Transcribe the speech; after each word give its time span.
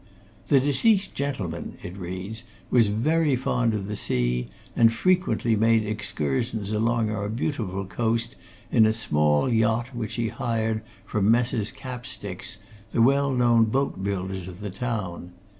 'The 0.47 0.59
deceased 0.59 1.13
gentleman,' 1.13 1.77
it 1.83 1.95
reads, 1.95 2.43
'was 2.71 2.87
very 2.87 3.35
fond 3.35 3.75
of 3.75 3.85
the 3.85 3.95
sea, 3.95 4.47
and 4.75 4.91
frequently 4.91 5.55
made 5.55 5.85
excursions 5.85 6.71
along 6.71 7.11
our 7.11 7.29
beautiful 7.29 7.85
coast 7.85 8.35
in 8.71 8.87
a 8.87 8.93
small 8.93 9.47
yacht 9.47 9.95
which 9.95 10.15
he 10.15 10.29
hired 10.29 10.81
from 11.05 11.29
Messrs. 11.29 11.71
Capsticks, 11.71 12.57
the 12.89 12.99
well 13.03 13.31
known 13.31 13.65
boat 13.65 14.03
builders 14.03 14.47
of 14.47 14.59
the 14.59 14.71
town. 14.71 15.33